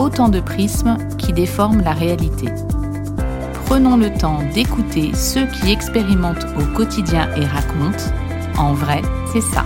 [0.00, 2.46] autant de prismes qui déforment la réalité.
[3.66, 8.10] Prenons le temps d'écouter ceux qui expérimentent au quotidien et racontent.
[8.58, 9.64] En vrai, c'est ça.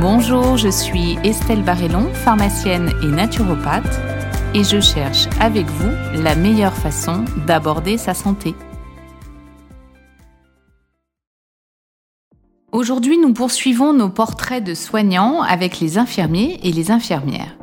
[0.00, 4.00] Bonjour, je suis Estelle Barrellon, pharmacienne et naturopathe,
[4.54, 8.54] et je cherche avec vous la meilleure façon d'aborder sa santé.
[12.72, 17.56] Aujourd'hui, nous poursuivons nos portraits de soignants avec les infirmiers et les infirmières.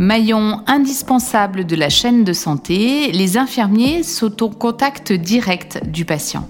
[0.00, 6.48] Maillon indispensable de la chaîne de santé, les infirmiers sont au contact direct du patient.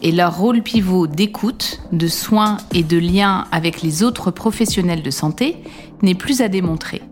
[0.00, 5.10] Et leur rôle pivot d'écoute, de soins et de lien avec les autres professionnels de
[5.10, 5.56] santé
[6.02, 7.02] n'est plus à démontrer.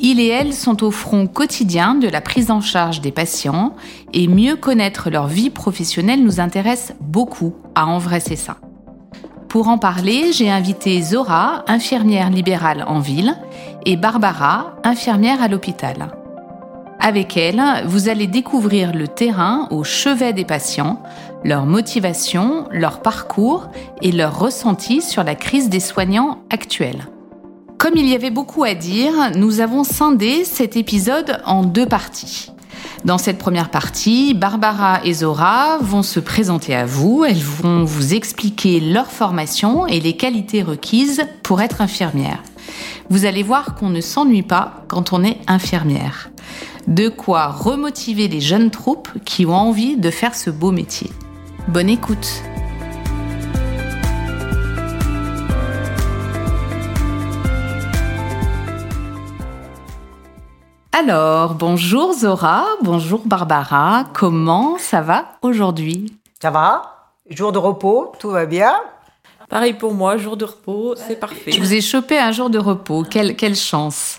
[0.00, 3.76] Ils et elles sont au front quotidien de la prise en charge des patients
[4.14, 8.56] et mieux connaître leur vie professionnelle nous intéresse beaucoup à En ça.
[9.52, 13.36] Pour en parler, j'ai invité Zora, infirmière libérale en ville,
[13.84, 16.08] et Barbara, infirmière à l'hôpital.
[16.98, 21.02] Avec elles, vous allez découvrir le terrain au chevet des patients,
[21.44, 23.68] leur motivation, leur parcours
[24.00, 27.08] et leurs ressentis sur la crise des soignants actuelle.
[27.76, 32.52] Comme il y avait beaucoup à dire, nous avons scindé cet épisode en deux parties.
[33.04, 38.14] Dans cette première partie, Barbara et Zora vont se présenter à vous, elles vont vous
[38.14, 42.42] expliquer leur formation et les qualités requises pour être infirmière.
[43.10, 46.30] Vous allez voir qu'on ne s'ennuie pas quand on est infirmière.
[46.86, 51.10] De quoi remotiver les jeunes troupes qui ont envie de faire ce beau métier.
[51.68, 52.42] Bonne écoute
[60.94, 66.12] Alors, bonjour Zora, bonjour Barbara, comment ça va aujourd'hui?
[66.42, 67.08] Ça va?
[67.30, 68.74] Jour de repos, tout va bien?
[69.48, 71.50] Pareil pour moi, jour de repos, c'est parfait.
[71.50, 74.18] Je vous ai chopé un jour de repos, quelle, quelle chance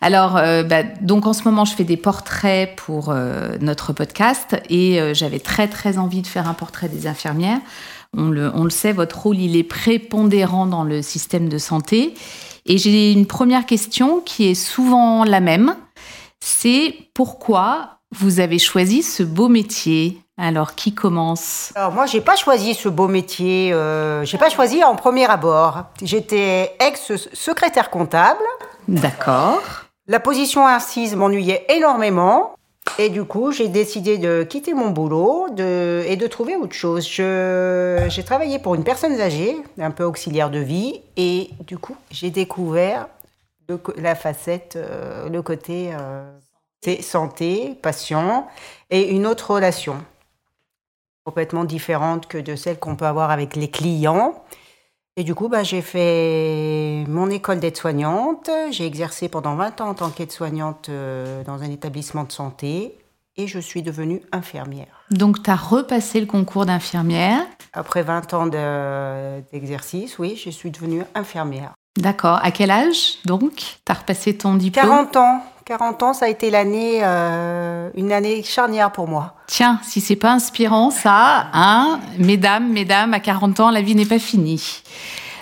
[0.00, 4.54] alors, euh, bah, donc en ce moment, je fais des portraits pour euh, notre podcast
[4.68, 7.58] et euh, j'avais très très envie de faire un portrait des infirmières.
[8.14, 12.12] On le, on le sait, votre rôle, il est prépondérant dans le système de santé.
[12.66, 15.74] Et j'ai une première question qui est souvent la même
[16.40, 20.20] c'est pourquoi vous avez choisi ce beau métier.
[20.36, 21.72] Alors, qui commence?
[21.74, 23.72] Alors, moi, j'ai pas choisi ce beau métier.
[23.72, 25.84] Euh, j'ai pas choisi en premier abord.
[26.02, 28.42] J'étais ex-secrétaire comptable.
[28.88, 29.62] D'accord.
[30.08, 32.54] La position assise m'ennuyait énormément.
[32.98, 37.04] Et du coup, j'ai décidé de quitter mon boulot et de trouver autre chose.
[37.06, 41.00] j'ai travaillé pour une personne âgée, un peu auxiliaire de vie.
[41.16, 43.06] Et du coup, j'ai découvert
[43.96, 46.30] la facette, euh, le côté euh,
[46.82, 48.46] c'est santé, patient,
[48.90, 49.96] et une autre relation
[51.24, 54.44] complètement différente que de celle qu'on peut avoir avec les clients.
[55.16, 58.50] Et du coup, bah, j'ai fait mon école d'aide-soignante.
[58.70, 62.98] J'ai exercé pendant 20 ans en tant qu'aide-soignante euh, dans un établissement de santé.
[63.36, 65.06] Et je suis devenue infirmière.
[65.10, 67.40] Donc, tu as repassé le concours d'infirmière
[67.72, 71.74] Après 20 ans d'exercice, oui, je suis devenue infirmière.
[71.96, 72.40] D'accord.
[72.42, 74.86] À quel âge, donc Tu as repassé ton diplôme?
[74.86, 75.44] 40 ans.
[75.64, 79.34] 40 ans, ça a été l'année, euh, une année charnière pour moi.
[79.46, 82.00] Tiens, si c'est pas inspirant, ça, hein?
[82.18, 84.82] Mesdames, mesdames, à 40 ans, la vie n'est pas finie.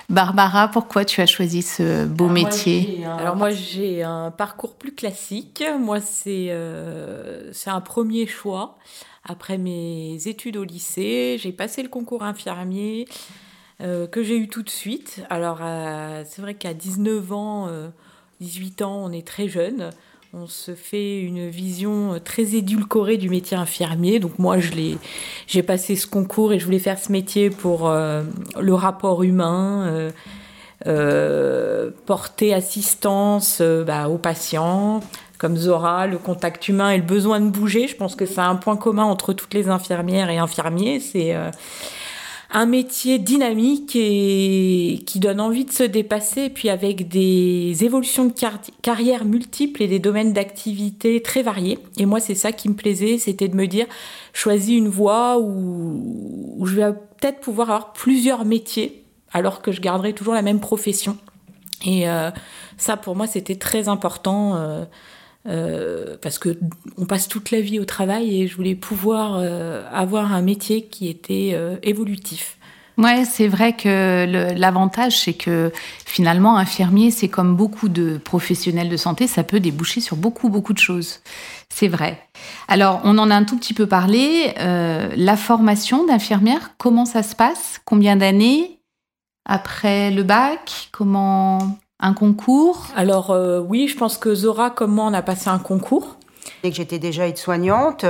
[0.09, 3.05] Barbara, pourquoi tu as choisi ce beau métier?
[3.19, 5.65] Alors moi, j'ai un parcours plus classique.
[5.81, 8.77] Moi, c'est euh, c'est un premier choix.
[9.27, 13.09] Après mes études au lycée, j'ai passé le concours infirmier.
[13.83, 15.23] Euh, que j'ai eu tout de suite.
[15.29, 17.69] Alors, euh, c'est vrai qu'à 19 ans,
[18.41, 19.91] 18 euh, ans, on est très jeune.
[20.35, 24.21] On se fait une vision très édulcorée du métier infirmier.
[24.21, 24.57] Donc moi,
[25.47, 30.11] j'ai passé ce concours et je voulais faire ce métier pour le rapport humain,
[32.07, 35.01] porter assistance bah, aux patients,
[35.37, 37.87] comme Zora, le contact humain et le besoin de bouger.
[37.87, 40.99] Je pense que c'est un point commun entre toutes les infirmières et infirmiers.
[40.99, 41.37] C'est
[42.55, 48.35] un métier dynamique et qui donne envie de se dépasser, puis avec des évolutions de
[48.83, 51.79] carrière multiples et des domaines d'activité très variés.
[51.97, 53.87] Et moi, c'est ça qui me plaisait, c'était de me dire,
[54.35, 59.03] choisis une voie où, je vais peut-être pouvoir avoir plusieurs métiers,
[59.33, 61.17] alors que je garderai toujours la même profession.
[61.87, 62.31] Et euh,
[62.77, 64.57] ça, pour moi, c'était très important.
[64.57, 64.85] Euh,
[65.49, 66.59] euh, parce que
[66.97, 70.87] on passe toute la vie au travail et je voulais pouvoir euh, avoir un métier
[70.87, 72.59] qui était euh, évolutif.
[72.99, 75.73] Ouais, c'est vrai que l'avantage, c'est que
[76.05, 80.75] finalement, infirmier, c'est comme beaucoup de professionnels de santé, ça peut déboucher sur beaucoup, beaucoup
[80.75, 81.21] de choses.
[81.71, 82.23] C'est vrai.
[82.69, 84.53] Alors, on en a un tout petit peu parlé.
[84.59, 87.81] la formation d'infirmière, comment ça se passe?
[87.87, 88.83] Combien d'années?
[89.47, 92.89] Après le bac Comment un concours?
[92.97, 96.17] Alors euh, oui, je pense que Zora, comme moi, on a passé un concours.
[96.65, 98.05] Et que j'étais déjà aide-soignante,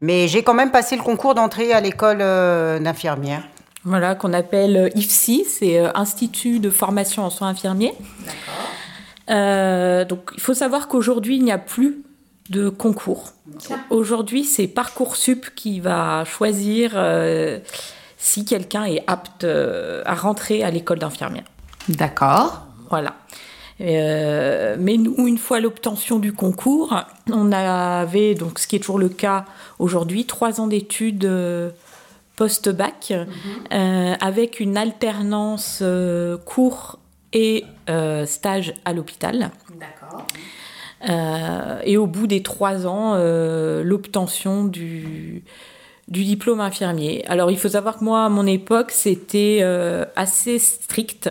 [0.00, 3.44] mais j'ai quand même passé le concours d'entrée à l'école euh, d'infirmière.
[3.84, 7.94] Voilà, qu'on appelle euh, IFSI, c'est Institut de formation en soins infirmiers.
[8.26, 10.06] D'accord.
[10.06, 12.02] donc il faut savoir qu'aujourd'hui, il n'y a plus
[12.50, 13.30] de concours.
[13.90, 16.98] Aujourd'hui, c'est Parcoursup qui va choisir
[18.16, 21.44] si quelqu'un est apte à rentrer à l'école d'infirmière.
[21.88, 22.69] D'accord.
[22.90, 23.14] Voilà.
[23.80, 26.94] Euh, mais nous, une fois l'obtention du concours,
[27.32, 29.46] on avait, donc ce qui est toujours le cas
[29.78, 31.70] aujourd'hui, trois ans d'études euh,
[32.36, 33.26] post-bac, mhm.
[33.72, 35.82] euh, avec une alternance
[36.44, 36.98] cours
[37.32, 37.64] et
[38.26, 39.50] stage à l'hôpital.
[39.78, 40.26] D'accord.
[41.84, 43.14] et au bout des trois ans,
[43.82, 45.42] l'obtention du,
[46.10, 47.24] du diplôme infirmier.
[47.26, 49.64] Alors il faut savoir que moi, à mon époque, c'était
[50.16, 51.30] assez strict.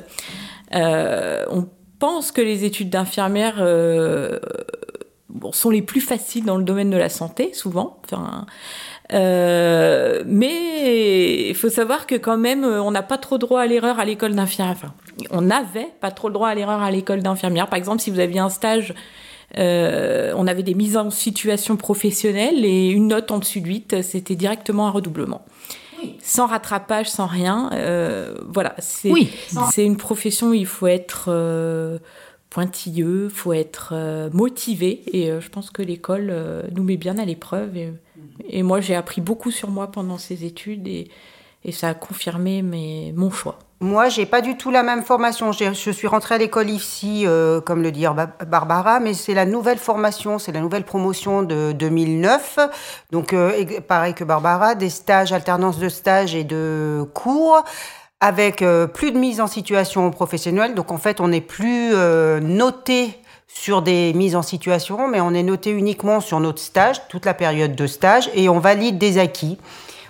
[0.73, 1.67] Euh, on
[1.99, 4.39] pense que les études d'infirmière euh,
[5.51, 8.01] sont les plus faciles dans le domaine de la santé, souvent.
[9.11, 13.99] Euh, mais il faut savoir que quand même, on n'a pas trop droit à l'erreur
[13.99, 14.75] à l'école d'infirmière.
[14.77, 14.93] Enfin,
[15.31, 17.67] on n'avait pas trop le droit à l'erreur à l'école d'infirmière.
[17.67, 18.93] Par exemple, si vous aviez un stage,
[19.55, 24.35] on avait des mises en situation professionnelle et une note en dessus de 8, c'était
[24.35, 25.43] directement un redoublement
[26.21, 27.69] sans rattrapage, sans rien.
[27.73, 29.11] Euh, voilà, c'est
[29.71, 31.99] c'est une profession où il faut être euh,
[32.49, 35.03] pointilleux, il faut être euh, motivé.
[35.13, 36.33] Et je pense que l'école
[36.75, 37.77] nous met bien à l'épreuve.
[37.77, 37.93] Et,
[38.49, 41.09] et, moi, j'ai appris beaucoup sur moi pendant ces études et,
[41.63, 43.59] et ça a confirmé mes, mon choix.
[43.81, 45.53] Moi, j'ai pas du tout la même formation.
[45.53, 48.05] Je suis rentrée à l'école ici, euh, comme le dit
[48.45, 52.59] Barbara, mais c'est la nouvelle formation, c'est la nouvelle promotion de 2009.
[53.11, 57.63] Donc, euh, pareil que Barbara, des stages, alternance de stages et de cours
[58.19, 60.75] avec euh, plus de mise en situation professionnelle.
[60.75, 61.93] Donc, en fait, on n'est plus
[62.41, 63.17] noté
[63.47, 67.33] sur des mises en situation, mais on est noté uniquement sur notre stage, toute la
[67.33, 69.57] période de stage, et on valide des acquis.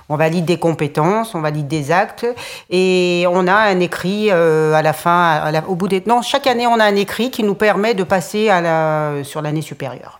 [0.09, 2.27] On valide des compétences, on valide des actes
[2.69, 6.03] et on a un écrit euh, à la fin, au bout des...
[6.05, 9.41] Non, chaque année, on a un écrit qui nous permet de passer à la, sur
[9.41, 10.19] l'année supérieure.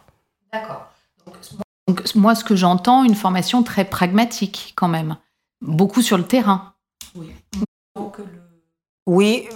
[0.54, 0.86] D'accord.
[1.88, 5.18] Donc, moi, ce que j'entends, une formation très pragmatique quand même.
[5.62, 6.74] Beaucoup sur le terrain.
[7.16, 7.34] Oui.
[9.08, 9.50] Oui,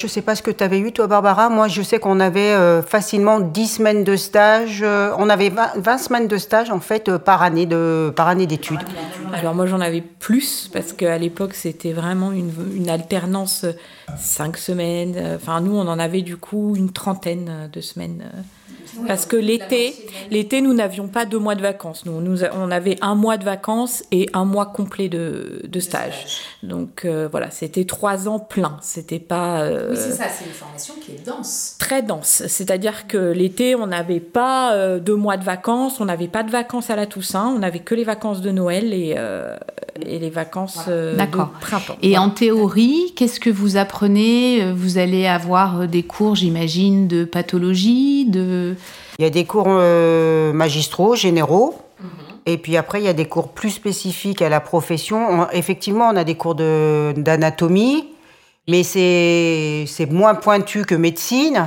[0.00, 1.48] je ne sais pas ce que tu avais eu, toi, Barbara.
[1.48, 4.78] Moi, je sais qu'on avait euh, facilement 10 semaines de stage.
[4.80, 8.46] Euh, on avait 20, semaines de stage, en fait, euh, par année de, par année
[8.46, 8.78] d'études.
[9.32, 13.66] Alors, moi, j'en avais plus, parce qu'à l'époque, c'était vraiment une, une, alternance
[14.16, 15.20] 5 semaines.
[15.34, 18.22] Enfin, nous, on en avait, du coup, une trentaine de semaines
[19.06, 19.94] parce que l'été,
[20.30, 22.04] l'été, nous n'avions pas deux mois de vacances.
[22.06, 26.40] Nous, nous, on avait un mois de vacances et un mois complet de, de stage.
[26.62, 28.76] Donc euh, voilà, c'était trois ans pleins.
[28.82, 29.62] C'était pas.
[29.62, 30.24] Euh, oui, c'est ça.
[30.28, 31.76] C'est une formation qui est dense.
[31.78, 32.42] Très dense.
[32.48, 36.00] C'est-à-dire que l'été, on n'avait pas euh, deux mois de vacances.
[36.00, 37.48] On n'avait pas de vacances à la Toussaint.
[37.48, 39.16] On n'avait que les vacances de Noël et,
[40.06, 41.16] et les vacances de
[41.60, 41.96] printemps.
[42.02, 44.72] Et en théorie, qu'est-ce que vous apprenez?
[44.72, 48.76] Vous allez avoir des cours, j'imagine, de pathologie, de
[49.18, 51.74] il y a des cours euh, magistraux, généraux.
[52.00, 52.08] Mhm.
[52.46, 55.48] Et puis après, il y a des cours plus spécifiques à la profession.
[55.52, 58.08] effectivement, on a des cours d'anatomie,
[58.68, 61.66] mais c'est moins pointu que médecine.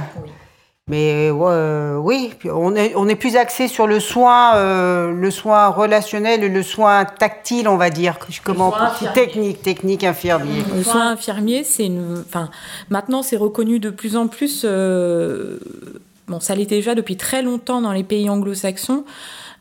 [0.90, 5.68] Mais euh, oui, on est, on est plus axé sur le soin, euh, le soin
[5.70, 8.18] relationnel et le soin tactile, on va dire.
[8.44, 8.74] Comment
[9.14, 10.64] technique, technique infirmier.
[10.76, 12.24] Le soin infirmier, c'est une.
[12.28, 12.50] Enfin,
[12.90, 14.66] maintenant, c'est reconnu de plus en plus.
[14.66, 19.04] Bon, ça l'était déjà depuis très longtemps dans les pays anglo-saxons.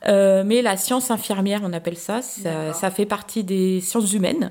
[0.06, 4.50] Euh, mais la science infirmière, on appelle ça, ça, fait partie des sciences humaines.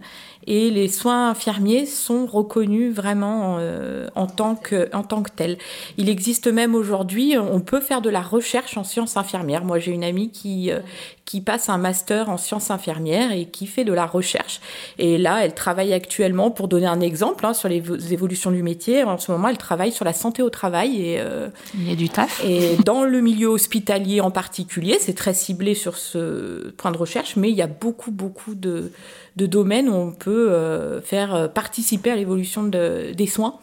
[0.50, 5.60] Et les soins infirmiers sont reconnus vraiment euh, en, tant que, en tant que tels.
[5.98, 9.64] Il existe même aujourd'hui, on peut faire de la recherche en sciences infirmières.
[9.64, 10.80] Moi, j'ai une amie qui, euh,
[11.30, 14.60] qui passe un master en sciences infirmières et qui fait de la recherche.
[14.98, 19.04] Et là, elle travaille actuellement, pour donner un exemple, hein, sur les évolutions du métier.
[19.04, 21.00] En ce moment, elle travaille sur la santé au travail.
[21.00, 22.44] Et, euh, Il y a du taf.
[22.44, 27.36] Et dans le milieu hospitalier en particulier, c'est très ciblé sur ce point de recherche,
[27.36, 28.92] mais il y a beaucoup, beaucoup de,
[29.36, 33.56] de domaines où on peut euh, faire participer à l'évolution de, des soins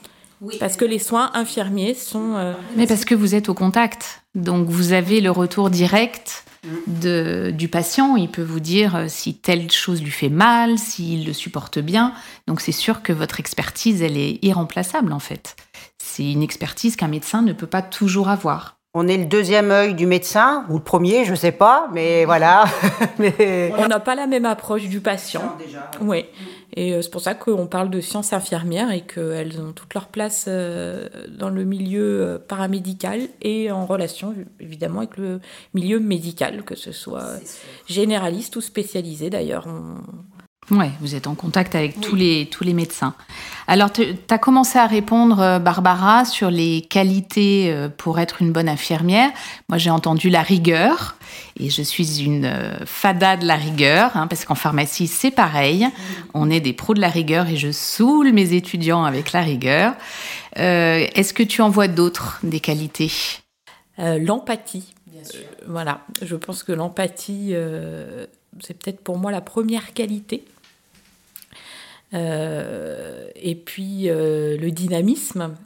[0.60, 2.34] Parce que les soins infirmiers sont...
[2.36, 6.44] euh, Mais parce que vous êtes au contact, donc vous avez le retour direct
[6.86, 8.16] de, du patient.
[8.16, 12.12] Il peut vous dire euh, si telle chose lui fait mal, s'il le supporte bien.
[12.46, 15.56] Donc c'est sûr que votre expertise, elle est irremplaçable en fait.
[15.98, 18.75] C'est une expertise qu'un médecin ne peut pas toujours avoir.
[18.98, 22.64] On est le deuxième œil du médecin, ou le premier, je sais pas, mais voilà.
[23.18, 23.70] mais...
[23.76, 25.54] on n'a pas la même approche du patient.
[26.00, 26.24] Oui.
[26.74, 30.06] Et euh, c'est pour ça qu'on parle de sciences infirmières et qu'elles ont toute leur
[30.08, 35.40] place euh, dans le milieu euh, paramédical et en relation évidemment avec le
[35.74, 37.34] milieu médical, que ce soit
[37.86, 39.66] généraliste ou spécialisé d'ailleurs.
[39.66, 40.00] On-
[40.70, 43.14] Ouais, vous êtes en contact avec tous, les, tous les médecins.
[43.68, 48.50] Alors, tu as commencé à répondre, euh, Barbara, sur les qualités euh, pour être une
[48.50, 49.30] bonne infirmière.
[49.68, 51.14] Moi, j'ai entendu la rigueur,
[51.56, 55.86] et je suis une euh, fada de la rigueur, hein, parce qu'en pharmacie, c'est pareil.
[56.34, 59.94] On est des pros de la rigueur, et je saoule mes étudiants avec la rigueur.
[60.58, 63.12] Euh, Est-ce que tu en vois d'autres, des qualités?
[64.00, 64.94] Euh, l'empathie.
[65.14, 65.20] Euh,
[65.68, 68.26] voilà, je pense que l'empathie, euh,
[68.60, 70.44] c'est peut-être pour moi la première qualité.
[72.14, 75.56] Euh, et puis euh, le dynamisme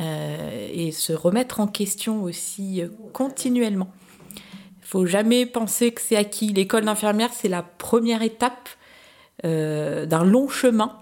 [0.00, 2.82] euh, et se remettre en question aussi
[3.12, 3.90] continuellement.
[4.34, 6.52] Il faut jamais penser que c'est acquis.
[6.52, 8.68] L'école d'infirmière, c'est la première étape
[9.44, 10.96] d'un long chemin.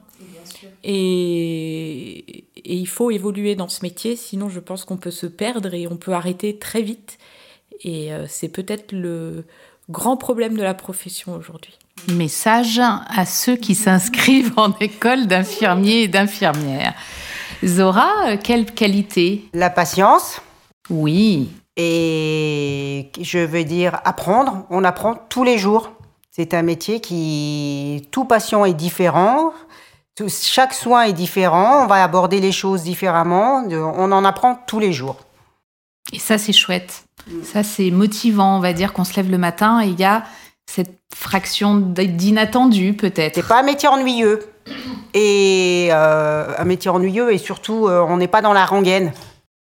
[0.83, 5.73] Et, et il faut évoluer dans ce métier, sinon je pense qu'on peut se perdre
[5.73, 7.19] et on peut arrêter très vite.
[7.83, 9.45] Et c'est peut-être le
[9.89, 11.79] grand problème de la profession aujourd'hui.
[12.09, 16.95] Message à ceux qui s'inscrivent en école d'infirmiers et d'infirmières.
[17.65, 19.49] Zora, quelle qualité?
[19.55, 20.41] La patience,
[20.91, 24.67] Oui, et je veux dire apprendre.
[24.71, 25.91] On apprend tous les jours.
[26.31, 28.07] C'est un métier qui.
[28.11, 29.53] Tout patient est différent.
[30.17, 31.85] Tout- chaque soin est différent.
[31.85, 33.65] On va aborder les choses différemment.
[33.71, 35.17] On en apprend tous les jours.
[36.13, 37.06] et ça c'est chouette.
[37.43, 40.25] Ça c'est motivant, on va dire qu'on se lève le matin et il y a
[40.67, 43.37] cette fraction d'inattendu peut-être.
[43.37, 44.41] C'est pas un métier ennuyeux.
[45.15, 49.13] Et euh, un métier ennuyeux, et surtout, euh, on n'est pas dans la rengaine.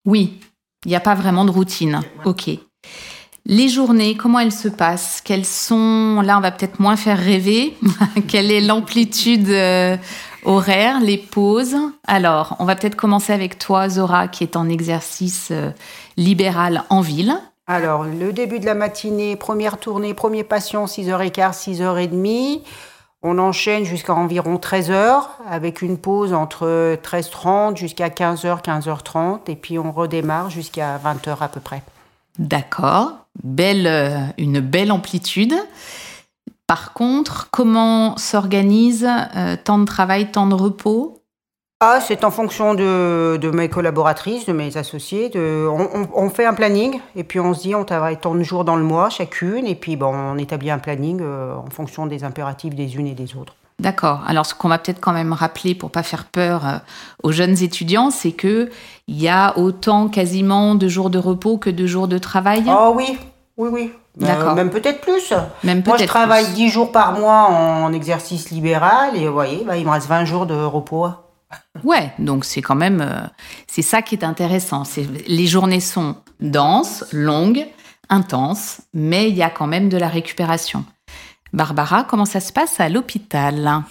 [0.06, 0.38] Oui,
[0.84, 2.00] il n'y a pas vraiment de routine.
[2.24, 2.50] Ok.
[3.44, 5.20] Les journées, comment elles se passent?
[5.24, 7.76] Quelles sont Là, on va peut-être moins faire rêver.
[8.28, 9.96] Quelle est l'amplitude euh,
[10.44, 15.48] horaire, les pauses Alors, on va peut-être commencer avec toi, Zora, qui est en exercice
[15.50, 15.70] euh,
[16.16, 17.34] libéral en ville.
[17.66, 22.60] Alors, le début de la matinée, première tournée, premier patient, 6h15, 6h30.
[23.22, 29.78] On enchaîne jusqu'à environ 13h, avec une pause entre 13h30 jusqu'à 15h, 15h30, et puis
[29.78, 31.82] on redémarre jusqu'à 20h à peu près.
[32.40, 33.12] D'accord,
[33.44, 35.54] belle, euh, une belle amplitude.
[36.72, 41.18] Par contre, comment s'organise euh, temps de travail, temps de repos?
[41.80, 45.28] Ah, c'est en fonction de, de mes collaboratrices, de mes associés.
[45.28, 48.34] De, on, on- on fait un planning, et puis on se dit on travaille tant
[48.34, 51.68] de jours dans le mois chacune, et puis bon, on établit un planning euh, en
[51.68, 53.54] fonction des impératifs des unes et des autres.
[53.78, 54.22] D'accord.
[54.26, 56.78] Alors, ce qu'on va peut-être quand même rappeler pour pas faire peur euh,
[57.22, 58.70] aux jeunes étudiants, c'est que
[59.08, 62.64] il y a autant quasiment de jours de repos que de jours de travail?
[62.66, 63.18] Oh oui,
[63.58, 63.92] oui, oui.
[64.20, 64.54] Euh, D'accord.
[64.54, 65.32] même peut-être plus.
[65.64, 66.54] Même Moi, je travaille plus.
[66.54, 70.24] 10 jours par mois en exercice libéral et vous voyez, bah, il me reste 20
[70.24, 71.08] jours de repos.
[71.84, 73.26] Ouais, donc c'est quand même euh,
[73.66, 74.84] c'est ça qui est intéressant.
[74.84, 77.66] C'est les journées sont denses, longues,
[78.08, 80.84] intenses, mais il y a quand même de la récupération.
[81.52, 83.82] Barbara, comment ça se passe à l'hôpital?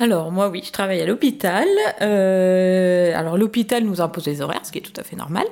[0.00, 1.68] Alors moi oui, je travaille à l'hôpital.
[2.00, 5.44] Euh, alors l'hôpital nous impose des horaires, ce qui est tout à fait normal.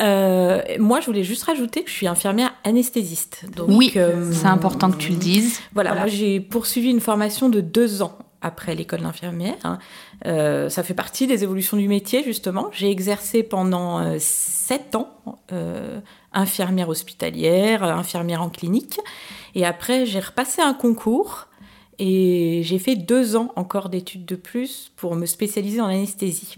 [0.00, 3.46] Euh, moi je voulais juste rajouter que je suis infirmière anesthésiste.
[3.56, 5.60] Donc, Oui, euh, c'est important que tu le dises.
[5.72, 9.78] Voilà, moi j'ai poursuivi une formation de deux ans après l'école d'infirmière.
[10.26, 12.68] Euh, ça fait partie des évolutions du métier justement.
[12.72, 15.08] J'ai exercé pendant euh, sept ans
[15.52, 16.00] euh,
[16.32, 19.00] infirmière hospitalière, infirmière en clinique,
[19.54, 21.47] et après j'ai repassé un concours
[21.98, 26.56] et j'ai fait deux ans encore d'études de plus pour me spécialiser en anesthésie.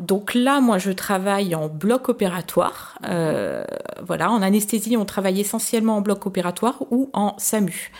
[0.00, 2.98] Donc là, moi, je travaille en bloc opératoire.
[3.08, 3.64] Euh,
[4.04, 7.92] voilà, en anesthésie, on travaille essentiellement en bloc opératoire ou en SAMU.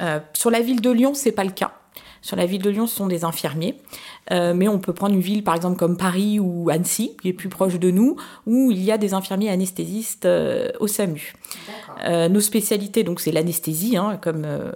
[0.00, 1.72] Euh, sur la ville de Lyon, c'est pas le cas.
[2.20, 3.76] Sur la ville de Lyon, ce sont des infirmiers.
[4.32, 7.32] Euh, mais on peut prendre une ville, par exemple, comme Paris ou Annecy, qui est
[7.32, 8.16] plus proche de nous,
[8.46, 11.34] où il y a des infirmiers anesthésistes euh, au SAMU.
[12.04, 14.72] Euh, nos spécialités, donc, c'est l'anesthésie, hein, comme, euh,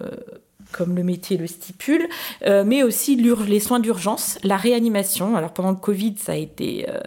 [0.72, 2.08] comme le métier le stipule,
[2.46, 5.36] euh, mais aussi les soins d'urgence, la réanimation.
[5.36, 7.00] Alors, pendant le Covid, ça a été euh,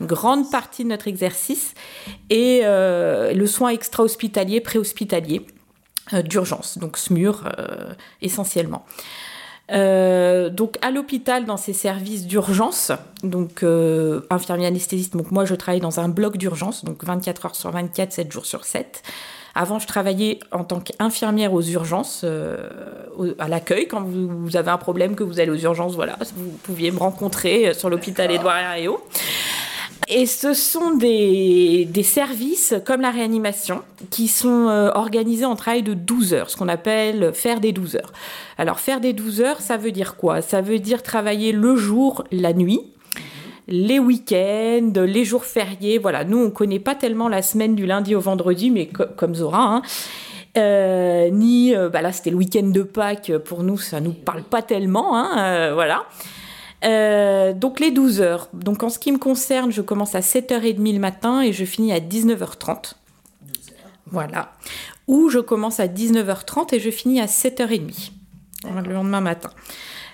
[0.00, 1.74] une grande partie de notre exercice,
[2.30, 5.46] et euh, le soin extra-hospitalier, pré-hospitalier
[6.24, 7.44] d'urgence, donc SMUR
[8.22, 8.86] essentiellement.
[9.68, 13.62] Donc à l'hôpital dans ces services d'urgence, donc
[14.30, 18.10] infirmier anesthésiste, donc moi je travaille dans un bloc d'urgence, donc 24 heures sur 24,
[18.10, 19.02] 7 jours sur 7.
[19.60, 22.68] Avant, je travaillais en tant qu'infirmière aux urgences, euh,
[23.40, 23.88] à l'accueil.
[23.88, 26.98] Quand vous, vous avez un problème, que vous allez aux urgences, voilà, vous pouviez me
[27.00, 29.00] rencontrer sur l'hôpital Édouard Herriot.
[30.06, 35.82] Et ce sont des, des services comme la réanimation qui sont euh, organisés en travail
[35.82, 38.12] de 12 heures, ce qu'on appelle faire des 12 heures.
[38.58, 40.40] Alors faire des 12 heures, ça veut dire quoi?
[40.40, 42.80] Ça veut dire travailler le jour, la nuit,
[43.68, 45.98] les week-ends, les jours fériés.
[45.98, 49.34] Voilà, nous on connaît pas tellement la semaine du lundi au vendredi, mais co- comme
[49.34, 49.62] Zora.
[49.62, 49.82] hein.
[50.56, 54.42] Euh, ni euh, bah là c'était le week-end de Pâques pour nous ça nous parle
[54.42, 56.04] pas tellement hein, euh, voilà
[57.54, 58.48] donc les 12 heures.
[58.54, 61.92] Donc en ce qui me concerne, je commence à 7h30 le matin et je finis
[61.92, 62.94] à 19h30.
[64.10, 64.52] Voilà.
[65.06, 68.10] Ou je commence à 19h30 et je finis à 7h30
[68.86, 69.50] le lendemain matin.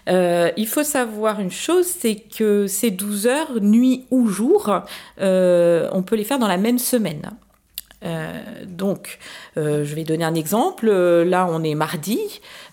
[0.09, 4.83] Euh, il faut savoir une chose, c'est que ces 12 heures, nuit ou jour,
[5.21, 7.31] euh, on peut les faire dans la même semaine.
[8.05, 8.33] Euh,
[8.67, 9.19] donc,
[9.57, 10.91] je vais donner un exemple.
[10.91, 12.19] Là, on est mardi.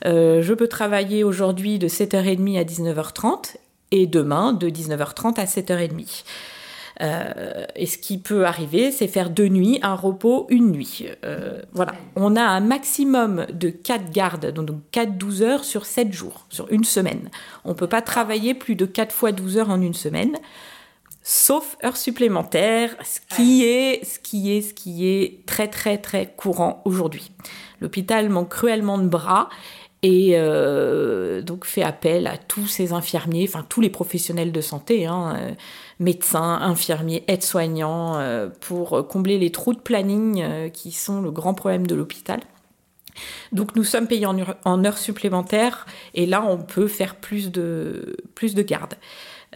[0.04, 3.56] Je peux travailler aujourd'hui de 7h30 à 19h30
[3.92, 6.24] et demain de 19h30 à 7h30.
[7.02, 11.08] Euh, et ce qui peut arriver, c'est faire deux nuits, un repos, une nuit.
[11.26, 11.94] Euh, voilà.
[12.16, 16.72] On a un maximum de 4 gardes, donc 4 12 heures sur 7 jours, sur
[16.72, 17.30] une semaine.
[17.66, 20.38] On ne peut pas travailler plus de 4 fois 12 heures en une semaine,
[21.24, 26.34] sauf heures supplémentaires, ce qui est, ce qui est, ce qui est très très très
[26.36, 27.32] courant aujourd'hui.
[27.80, 29.50] L'hôpital manque cruellement de bras
[30.04, 35.06] et euh, donc fait appel à tous ces infirmiers, enfin tous les professionnels de santé,
[35.06, 35.52] hein, euh,
[36.00, 41.54] médecins, infirmiers, aides-soignants, euh, pour combler les trous de planning euh, qui sont le grand
[41.54, 42.40] problème de l'hôpital.
[43.52, 47.52] Donc nous sommes payés en, heure- en heures supplémentaires et là on peut faire plus
[47.52, 48.96] de, plus de garde.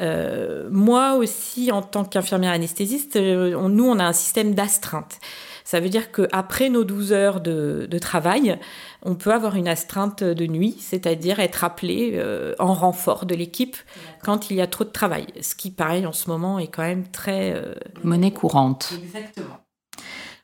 [0.02, 5.20] Euh, moi aussi, en tant qu'infirmière anesthésiste, euh, on- nous on a un système d'astreinte.
[5.66, 8.58] Ça veut dire qu'après nos 12 heures de, de travail,
[9.04, 13.76] on peut avoir une astreinte de nuit, c'est-à-dire être appelé euh, en renfort de l'équipe
[14.24, 15.26] quand il y a trop de travail.
[15.42, 17.54] Ce qui, pareil, en ce moment est quand même très...
[17.56, 17.74] euh,
[18.04, 18.94] Monnaie courante.
[19.04, 19.58] Exactement.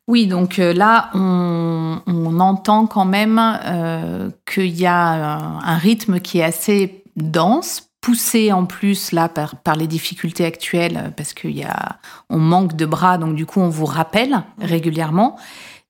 [0.08, 5.78] Oui, donc euh, là, on, on entend quand même euh, qu'il y a un, un
[5.78, 11.56] rythme qui est assez dense, poussé en plus là par, les difficultés actuelles, parce qu'il
[11.56, 15.38] y a, on manque de bras, donc du coup, on vous rappelle régulièrement.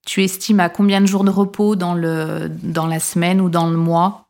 [0.04, 3.68] Tu estimes à combien de jours de repos dans, le, dans la semaine ou dans
[3.68, 4.26] le mois?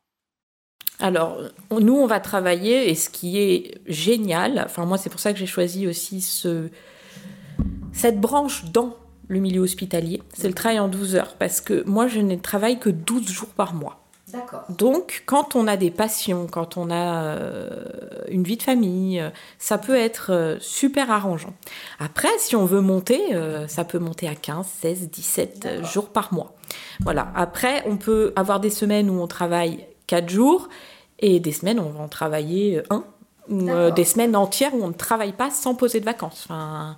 [1.01, 1.37] Alors,
[1.73, 5.39] nous, on va travailler, et ce qui est génial, enfin moi, c'est pour ça que
[5.39, 6.69] j'ai choisi aussi ce,
[7.93, 12.07] cette branche dans le milieu hospitalier, c'est le travail en 12 heures, parce que moi,
[12.07, 14.02] je ne travaille que 12 jours par mois.
[14.33, 14.65] D'accord.
[14.71, 17.85] Donc, quand on a des passions, quand on a euh,
[18.29, 21.53] une vie de famille, euh, ça peut être euh, super arrangeant.
[21.99, 23.21] Après, si on veut monter,
[23.69, 26.55] ça peut monter à 15, 16, 17 euh, jours par mois.
[27.01, 27.33] Voilà.
[27.35, 30.69] Après, on peut avoir des semaines où on travaille 4 jours
[31.23, 33.05] et des semaines où on va en travailler euh, un.
[33.51, 36.45] Ou euh, des semaines entières où on ne travaille pas sans poser de vacances.
[36.49, 36.97] Enfin,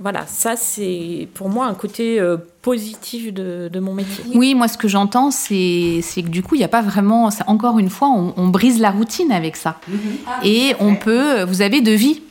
[0.00, 4.24] voilà, ça c'est pour moi un côté euh, positif de, de mon métier.
[4.34, 7.30] Oui, moi, ce que j'entends, c'est que du coup, il n'y a pas vraiment.
[7.30, 9.78] ça- Encore une fois, on, on brise la routine avec ça.
[10.42, 11.42] Et on peut.
[11.44, 12.22] Vous avez de vie.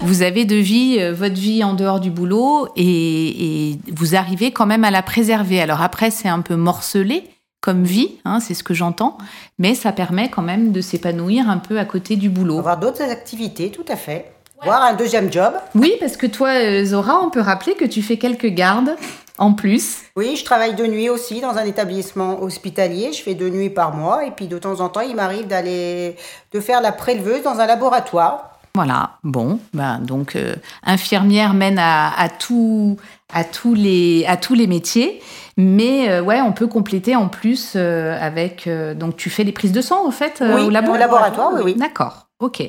[0.00, 4.50] Vous avez de vie, euh, votre vie en dehors du boulot, et, et vous arrivez
[4.50, 5.60] quand même à la préserver.
[5.60, 7.22] Alors après, c'est un peu morcelé
[7.62, 9.16] comme vie, hein, c'est ce que j'entends,
[9.58, 12.58] mais ça permet quand même de s'épanouir un peu à côté du boulot.
[12.58, 14.32] Avoir d'autres activités, tout à fait.
[14.64, 15.54] Voir un deuxième job.
[15.74, 18.96] Oui, parce que toi, euh, Zora, on peut rappeler que tu fais quelques gardes
[19.38, 20.02] en plus.
[20.16, 23.12] Oui, je travaille de nuit aussi dans un établissement hospitalier.
[23.12, 24.24] Je fais deux nuits par mois.
[24.24, 26.16] Et puis de temps en temps, il m'arrive d'aller
[26.52, 28.52] de faire la préleveuse dans un laboratoire.
[28.74, 32.96] Voilà, bon, ben donc euh, infirmière mène à, à, tout,
[33.30, 35.20] à, tous les, à tous les métiers,
[35.56, 38.66] mais euh, ouais, on peut compléter en plus euh, avec.
[38.66, 41.50] euh, donc tu fais les prises de sang en fait oui, au labo au laboratoire,
[41.54, 41.74] oui, oui.
[41.74, 42.62] D'accord, ok.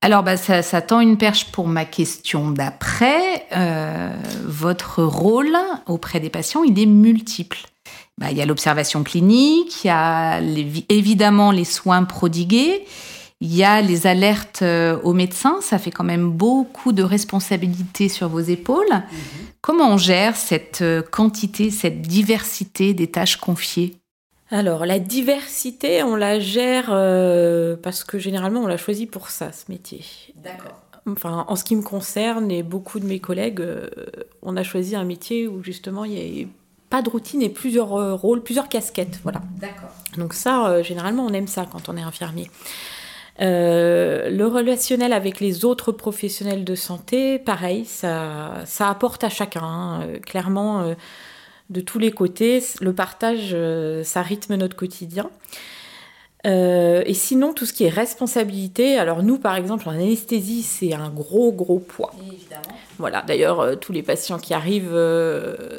[0.00, 3.46] Alors bah, ça, ça tend une perche pour ma question d'après.
[4.44, 7.58] Votre rôle auprès des patients, il est multiple.
[8.16, 12.84] Bah, il y a l'observation clinique, il y a les- évidemment les soins prodigués,
[13.40, 18.08] il y a les alertes euh, aux médecins, ça fait quand même beaucoup de responsabilités
[18.08, 19.02] sur vos épaules.
[19.60, 23.96] Comment on gère cette euh, quantité, cette diversité des tâches confiées?
[24.50, 29.52] Alors, la diversité, on la gère euh, parce que généralement, on l'a choisi pour ça,
[29.52, 30.02] ce métier.
[30.36, 30.80] D'accord.
[31.06, 33.88] Enfin, en ce qui me concerne et beaucoup de mes collègues, euh,
[34.42, 36.46] on a choisi un métier où justement il y a
[36.88, 39.20] pas de routine et plusieurs euh, rôles, plusieurs casquettes.
[39.22, 39.42] Voilà.
[39.60, 39.90] D'accord.
[40.16, 42.50] Donc ça, généralement, on aime ça quand on est infirmier.
[43.40, 49.62] Euh, le relationnel avec les autres professionnels de santé, pareil, ça, ça apporte à chacun.
[49.62, 50.02] hein.
[50.02, 50.94] Euh, clairement, euh,
[51.70, 55.30] de tous les côtés, le partage, euh, ça rythme notre quotidien.
[56.44, 61.10] Et sinon, tout ce qui est responsabilité, alors nous, par exemple, en anesthésie, c'est un
[61.10, 62.14] gros, gros poids.
[62.96, 64.98] Voilà, d'ailleurs, tous les patients qui arrivent,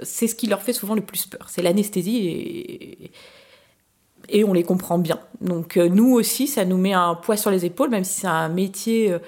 [0.04, 1.48] c'est ce qui leur fait souvent le plus peur.
[1.50, 3.12] C'est l'anesthésie et, et
[4.46, 5.20] on les comprend bien.
[5.42, 8.28] Donc euh, nous aussi, ça nous met un poids sur les épaules, même si c'est
[8.28, 9.20] un métier euh,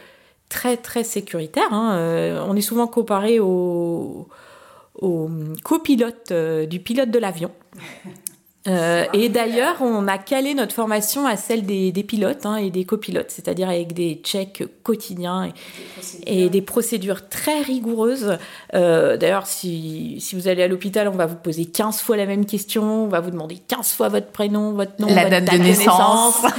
[0.49, 1.71] très, très sécuritaire.
[1.71, 1.95] hein.
[1.95, 4.27] Euh, on est souvent comparé au,
[5.63, 6.31] copilote
[6.69, 7.51] du pilote de l'avion.
[8.67, 12.69] Euh, et d'ailleurs, on a calé notre formation à celle des, des pilotes hein, et
[12.69, 15.51] des copilotes, c'est-à-dire avec des checks quotidiens
[16.25, 18.37] et, et des procédures très rigoureuses.
[18.75, 22.27] Euh, d'ailleurs, si, si vous allez à l'hôpital, on va vous poser 15 fois la
[22.27, 25.53] même question, on va vous demander 15 fois votre prénom, votre nom, La votre date
[25.53, 26.45] de naissance.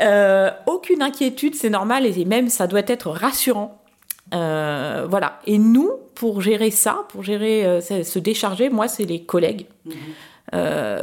[0.00, 3.82] Euh, aucune inquiétude, c'est normal, et même ça doit être rassurant.
[4.34, 5.38] Euh, voilà.
[5.46, 9.66] Et nous, pour gérer ça, pour gérer euh, se décharger, moi, c'est les collègues.
[9.86, 9.92] Euh,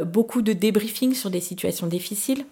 [0.04, 2.44] beaucoup de débriefing sur des situations difficiles.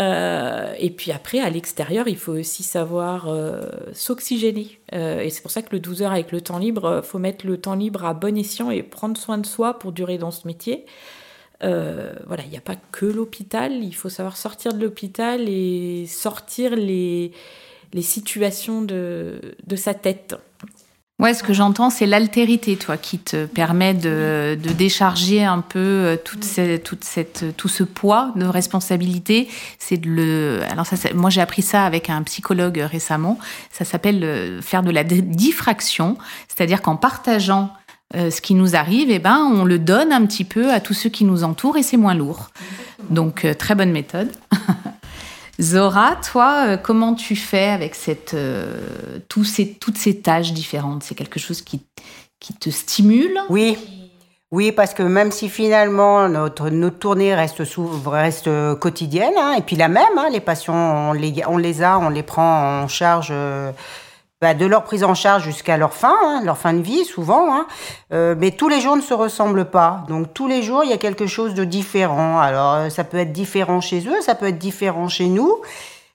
[0.00, 4.78] Euh, et puis après, à l'extérieur, il faut aussi savoir euh, s'oxygéner.
[4.94, 7.18] Euh, et c'est pour ça que le 12 heures avec le temps libre, il faut
[7.18, 10.30] mettre le temps libre à bon escient et prendre soin de soi pour durer dans
[10.30, 10.86] ce métier.
[11.64, 16.06] Euh, voilà, il n'y a pas que l'hôpital, il faut savoir sortir de l'hôpital et
[16.06, 17.32] sortir les,
[17.92, 20.36] les situations de, de sa tête.
[21.20, 25.78] Ouais, ce que j'entends, c'est l'altérité, toi, qui te permet de, de décharger un peu
[25.80, 29.48] euh, toute cette, toute cette, tout ce poids de responsabilité.
[29.80, 30.60] C'est de le.
[30.70, 33.36] Alors ça, moi j'ai appris ça avec un psychologue récemment.
[33.72, 37.72] Ça s'appelle euh, faire de la di- diffraction, c'est-à-dire qu'en partageant
[38.14, 40.94] euh, ce qui nous arrive, eh ben on le donne un petit peu à tous
[40.94, 42.50] ceux qui nous entourent et c'est moins lourd.
[43.10, 44.30] Donc euh, très bonne méthode.
[45.60, 51.02] Zora, toi, euh, comment tu fais avec cette, euh, toutes ces tâches différentes?
[51.02, 51.82] C'est quelque chose qui,
[52.38, 53.38] qui te stimule?
[53.50, 53.76] Oui.
[54.50, 57.62] Oui, parce que même si finalement notre, notre tournée reste,
[58.06, 61.98] reste quotidienne, hein, et puis la même, hein, les patients, on les, on les a,
[61.98, 63.72] on les prend en charge euh,
[64.40, 67.52] bah, de leur prise en charge jusqu'à leur fin, hein, leur fin de vie souvent.
[67.54, 67.66] hein.
[68.12, 70.04] Euh, mais tous les jours ne se ressemblent pas.
[70.08, 72.38] Donc tous les jours, il y a quelque chose de différent.
[72.38, 75.56] Alors euh, ça peut être différent chez eux, ça peut être différent chez nous.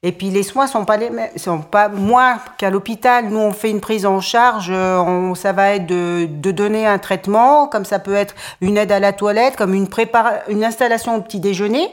[0.05, 3.29] Et puis les soins sont pas les mêmes, sont pas moins qu'à l'hôpital.
[3.29, 6.85] Nous on fait une prise en charge, euh, on, ça va être de, de donner
[6.85, 10.63] un traitement, comme ça peut être une aide à la toilette, comme une prépara- une
[10.65, 11.89] installation au petit déjeuner.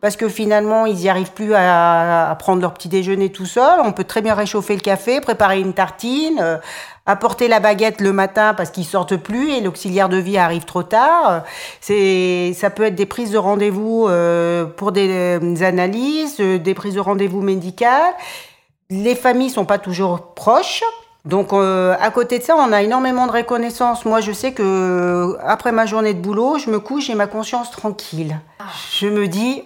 [0.00, 3.80] Parce que finalement, ils n'y arrivent plus à, à prendre leur petit déjeuner tout seuls.
[3.84, 6.56] On peut très bien réchauffer le café, préparer une tartine, euh,
[7.04, 10.82] apporter la baguette le matin parce qu'ils sortent plus et l'auxiliaire de vie arrive trop
[10.82, 11.42] tard.
[11.82, 16.72] C'est, ça peut être des prises de rendez-vous euh, pour des, euh, analyses, euh, des
[16.72, 18.14] prises de rendez-vous médicales.
[18.88, 20.82] Les familles sont pas toujours proches.
[21.26, 24.06] Donc euh, à côté de ça, on a énormément de reconnaissance.
[24.06, 27.26] Moi, je sais que euh, après ma journée de boulot, je me couche, j'ai ma
[27.26, 28.40] conscience tranquille.
[28.92, 29.62] Je me dis,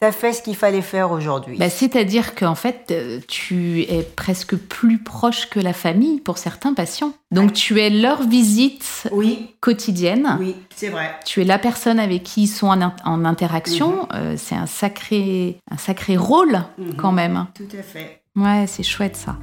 [0.00, 1.56] t'as fait ce qu'il fallait faire aujourd'hui.
[1.58, 6.74] Bah, C'est-à-dire qu'en fait, euh, tu es presque plus proche que la famille pour certains
[6.74, 7.12] patients.
[7.30, 10.36] Donc tu es leur visite oui, quotidienne.
[10.40, 11.10] oui, c'est vrai.
[11.26, 14.08] Tu es la personne avec qui ils sont en, in- en interaction.
[14.14, 16.94] Euh, c'est un sacré, un sacré rôle Mhm.
[16.96, 17.46] quand même.
[17.54, 18.22] Tout à fait.
[18.36, 19.36] Ouais, c'est chouette ça.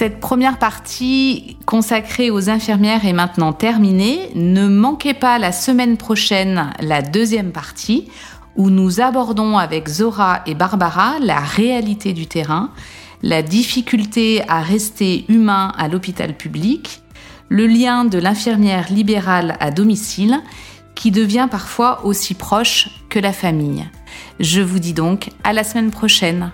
[0.00, 4.30] Cette première partie consacrée aux infirmières est maintenant terminée.
[4.34, 8.08] Ne manquez pas la semaine prochaine la deuxième partie
[8.56, 12.70] où nous abordons avec Zora et Barbara la réalité du terrain,
[13.20, 17.02] la difficulté à rester humain à l'hôpital public,
[17.50, 20.40] le lien de l'infirmière libérale à domicile
[20.94, 23.84] qui devient parfois aussi proche que la famille.
[24.38, 26.52] Je vous dis donc à la semaine prochaine.